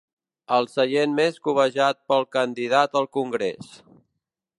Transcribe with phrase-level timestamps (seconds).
[0.55, 3.71] El seient més cobejat pel candidat al Congrés.